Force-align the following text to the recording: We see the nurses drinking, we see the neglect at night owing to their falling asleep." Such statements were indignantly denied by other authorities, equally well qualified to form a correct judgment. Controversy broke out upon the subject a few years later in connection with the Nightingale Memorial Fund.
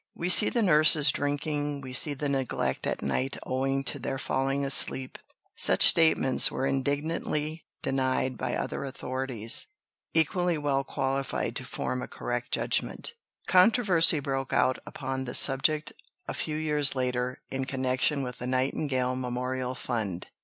We 0.15 0.29
see 0.29 0.49
the 0.49 0.63
nurses 0.63 1.11
drinking, 1.11 1.81
we 1.81 1.93
see 1.93 2.15
the 2.15 2.27
neglect 2.27 2.87
at 2.87 3.03
night 3.03 3.37
owing 3.43 3.83
to 3.83 3.99
their 3.99 4.17
falling 4.17 4.65
asleep." 4.65 5.19
Such 5.55 5.85
statements 5.85 6.49
were 6.49 6.65
indignantly 6.65 7.65
denied 7.83 8.35
by 8.35 8.55
other 8.55 8.83
authorities, 8.83 9.67
equally 10.15 10.57
well 10.57 10.83
qualified 10.83 11.55
to 11.57 11.65
form 11.65 12.01
a 12.01 12.07
correct 12.07 12.49
judgment. 12.51 13.13
Controversy 13.45 14.19
broke 14.19 14.51
out 14.53 14.79
upon 14.87 15.25
the 15.25 15.35
subject 15.35 15.93
a 16.27 16.33
few 16.33 16.57
years 16.57 16.95
later 16.95 17.39
in 17.51 17.65
connection 17.65 18.23
with 18.23 18.39
the 18.39 18.47
Nightingale 18.47 19.15
Memorial 19.15 19.75
Fund. 19.75 20.25